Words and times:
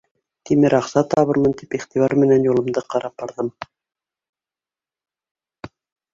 Тимер 0.49 0.75
аҡса 0.77 1.03
табырмын 1.11 1.53
тип 1.59 1.77
иғтибар 1.79 2.15
менән 2.23 2.47
юлымды 2.47 2.83
ҡарап 2.95 3.15
барҙым. 3.25 3.53